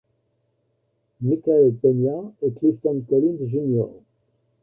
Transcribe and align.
Michael 1.21 1.75
Peña 1.79 2.33
et 2.41 2.53
Clifton 2.53 3.03
Collins 3.07 3.37
Jr. 3.37 3.85